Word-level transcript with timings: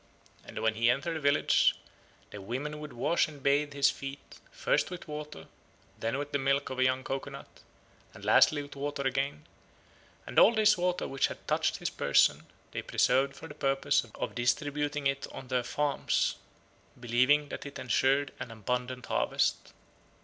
And 0.43 0.57
when 0.63 0.73
he 0.73 0.89
entered 0.89 1.15
a 1.15 1.19
village, 1.19 1.75
the 2.31 2.41
women 2.41 2.79
would 2.79 2.91
wash 2.91 3.27
and 3.27 3.43
bathe 3.43 3.73
his 3.73 3.91
feet, 3.91 4.39
first 4.49 4.89
with 4.89 5.07
water, 5.07 5.41
and 5.41 5.47
then 5.99 6.17
with 6.17 6.31
the 6.31 6.39
milk 6.39 6.71
of 6.71 6.79
a 6.79 6.83
young 6.83 7.03
coco 7.03 7.29
nut, 7.29 7.61
and 8.15 8.25
lastly 8.25 8.63
with 8.63 8.75
water 8.75 9.03
again, 9.03 9.45
and 10.25 10.39
all 10.39 10.55
this 10.55 10.75
water 10.75 11.07
which 11.07 11.27
had 11.27 11.47
touched 11.47 11.77
his 11.77 11.91
person 11.91 12.47
they 12.71 12.81
preserved 12.81 13.35
for 13.35 13.47
the 13.47 13.53
purpose 13.53 14.03
of 14.15 14.33
distributing 14.33 15.05
it 15.05 15.27
on 15.31 15.49
their 15.49 15.61
farms, 15.61 16.37
believing 16.99 17.49
that 17.49 17.67
it 17.67 17.77
ensured 17.77 18.33
an 18.39 18.49
abundant 18.49 19.05
harvest. 19.05 19.71